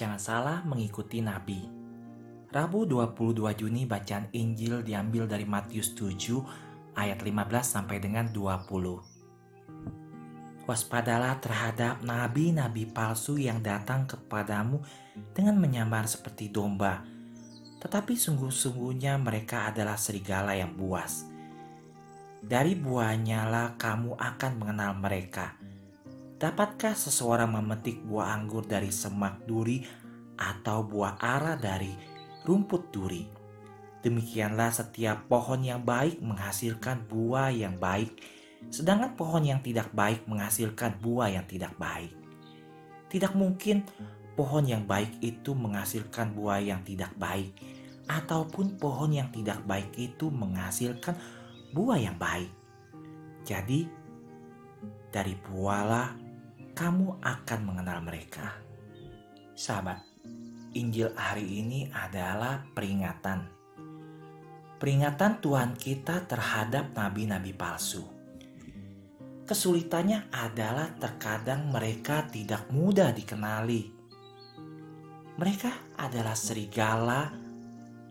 [0.00, 1.60] Jangan salah mengikuti Nabi.
[2.48, 10.64] Rabu 22 Juni bacaan Injil diambil dari Matius 7 ayat 15 sampai dengan 20.
[10.64, 14.80] Waspadalah terhadap nabi-nabi palsu yang datang kepadamu
[15.36, 17.04] dengan menyamar seperti domba,
[17.84, 21.28] tetapi sungguh-sungguhnya mereka adalah serigala yang buas.
[22.40, 25.60] Dari buahnya lah kamu akan mengenal mereka.
[26.40, 29.84] Dapatkah seseorang memetik buah anggur dari semak duri
[30.40, 31.92] atau buah ara dari
[32.48, 33.28] rumput duri?
[34.00, 38.16] Demikianlah setiap pohon yang baik menghasilkan buah yang baik,
[38.72, 42.16] sedangkan pohon yang tidak baik menghasilkan buah yang tidak baik.
[43.12, 43.84] Tidak mungkin
[44.32, 47.52] pohon yang baik itu menghasilkan buah yang tidak baik,
[48.08, 51.20] ataupun pohon yang tidak baik itu menghasilkan
[51.76, 52.48] buah yang baik.
[53.44, 53.84] Jadi,
[55.12, 56.29] dari buahlah
[56.80, 58.56] kamu akan mengenal mereka.
[59.52, 60.00] Sahabat,
[60.72, 63.44] Injil hari ini adalah peringatan.
[64.80, 68.00] Peringatan Tuhan kita terhadap nabi-nabi palsu.
[69.44, 74.00] Kesulitannya adalah terkadang mereka tidak mudah dikenali
[75.40, 77.32] mereka adalah serigala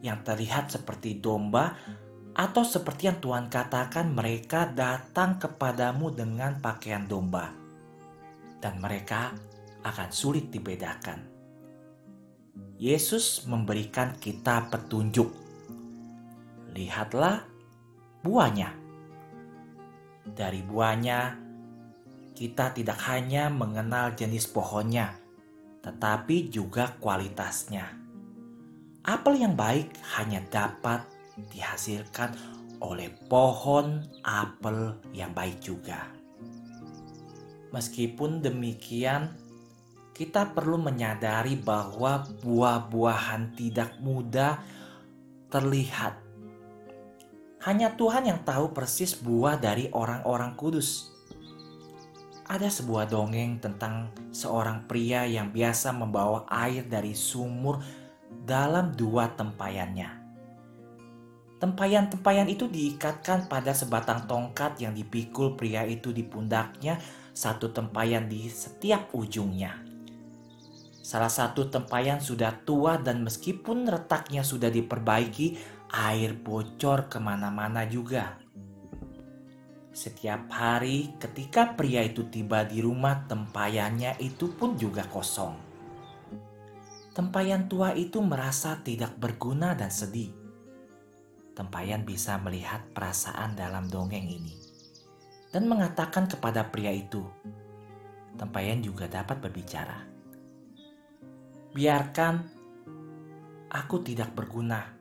[0.02, 1.78] yang terlihat seperti domba
[2.34, 7.59] atau seperti yang Tuhan katakan mereka datang kepadamu dengan pakaian domba.
[8.60, 9.32] Dan mereka
[9.84, 11.24] akan sulit dibedakan.
[12.80, 15.32] Yesus memberikan kita petunjuk.
[16.76, 17.44] Lihatlah
[18.24, 18.72] buahnya.
[20.30, 21.20] Dari buahnya,
[22.40, 25.12] kita tidak hanya mengenal jenis pohonnya,
[25.84, 27.84] tetapi juga kualitasnya.
[29.04, 31.04] Apel yang baik hanya dapat
[31.52, 32.36] dihasilkan
[32.80, 36.19] oleh pohon apel yang baik juga.
[37.70, 39.34] Meskipun demikian,
[40.18, 44.60] kita perlu menyadari bahwa buah-buahan tidak mudah
[45.54, 46.18] terlihat.
[47.64, 51.20] Hanya Tuhan yang tahu persis buah dari orang-orang kudus
[52.50, 57.78] ada sebuah dongeng tentang seorang pria yang biasa membawa air dari sumur
[58.26, 60.18] dalam dua tempayannya.
[61.62, 66.98] Tempayan-tempayan itu diikatkan pada sebatang tongkat yang dipikul pria itu di pundaknya,
[67.40, 69.80] satu tempayan di setiap ujungnya.
[71.00, 75.56] Salah satu tempayan sudah tua dan meskipun retaknya sudah diperbaiki,
[75.96, 78.36] air bocor ke mana-mana juga.
[79.96, 85.56] Setiap hari ketika pria itu tiba di rumah tempayannya itu pun juga kosong.
[87.16, 90.36] Tempayan tua itu merasa tidak berguna dan sedih.
[91.56, 94.69] Tempayan bisa melihat perasaan dalam dongeng ini
[95.50, 97.26] dan mengatakan kepada pria itu,
[98.38, 100.06] tempayan juga dapat berbicara.
[101.74, 102.34] Biarkan
[103.70, 105.00] aku tidak berguna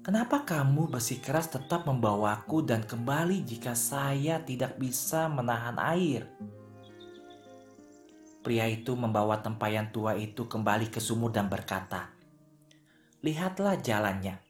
[0.00, 6.24] Kenapa kamu bersikeras tetap membawaku dan kembali jika saya tidak bisa menahan air?
[8.40, 12.16] Pria itu membawa tempayan tua itu kembali ke sumur dan berkata,
[13.20, 14.40] "Lihatlah jalannya.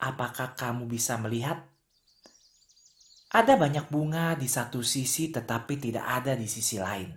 [0.00, 1.60] Apakah kamu bisa melihat?
[3.34, 7.10] Ada banyak bunga di satu sisi, tetapi tidak ada di sisi lain.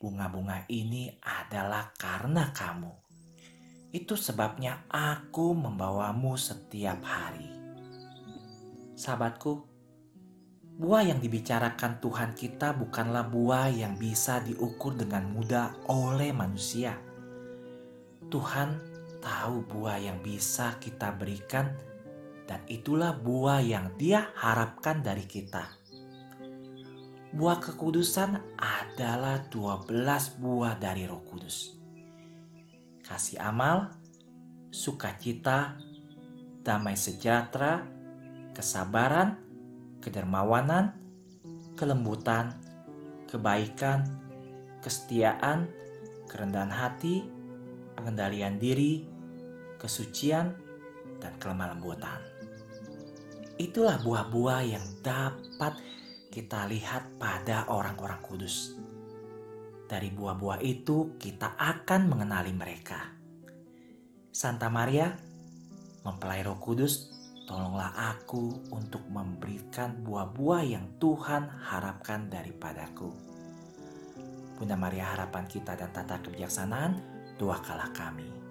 [0.00, 2.88] Bunga-bunga ini adalah karena kamu."
[3.92, 7.52] Itu sebabnya aku membawamu setiap hari.
[8.96, 9.60] Sahabatku,
[10.80, 16.96] buah yang dibicarakan Tuhan kita bukanlah buah yang bisa diukur dengan mudah oleh manusia.
[18.32, 18.80] Tuhan
[19.20, 21.76] tahu buah yang bisa kita berikan
[22.46, 25.66] dan itulah buah yang dia harapkan dari kita.
[27.36, 29.90] Buah kekudusan adalah 12
[30.40, 31.76] buah dari roh kudus
[33.06, 33.94] kasih amal,
[34.74, 35.78] sukacita,
[36.66, 37.86] damai sejahtera,
[38.50, 39.38] kesabaran,
[40.02, 40.90] kedermawanan,
[41.78, 42.58] kelembutan,
[43.30, 44.10] kebaikan,
[44.82, 45.70] kesetiaan,
[46.26, 47.30] kerendahan hati,
[47.94, 49.06] pengendalian diri,
[49.78, 50.58] kesucian,
[51.22, 52.18] dan kelemah lembutan.
[53.56, 55.80] Itulah buah-buah yang dapat
[56.28, 58.76] kita lihat pada orang-orang kudus.
[59.88, 63.16] Dari buah-buah itu kita akan mengenali mereka.
[64.28, 65.08] Santa Maria,
[66.04, 67.08] mempelai Roh Kudus,
[67.48, 73.08] tolonglah aku untuk memberikan buah-buah yang Tuhan harapkan daripadaku.
[74.60, 77.00] Bunda Maria harapan kita dan tata kebijaksanaan,
[77.40, 78.45] doakanlah kami.